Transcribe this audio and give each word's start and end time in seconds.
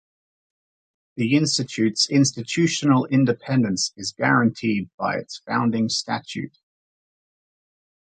The 1.17 1.35
Institute's 1.37 2.09
institutional 2.09 3.05
independence 3.05 3.93
is 3.95 4.13
guaranteed 4.17 4.89
by 4.97 5.17
its 5.17 5.37
founding 5.45 5.89
statute. 5.89 6.57